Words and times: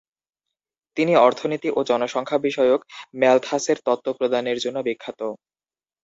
তিনি 0.97 1.13
অর্থনীতি 1.19 1.69
ও 1.71 1.89
জনসংখ্যা 1.89 2.37
বিষয়ক 2.39 2.81
ম্যালথাসের 3.19 3.77
তত্ত্ব 3.85 4.07
প্রদানের 4.17 4.57
জন্য 4.57 4.77
বিখ্যাত। 4.87 5.21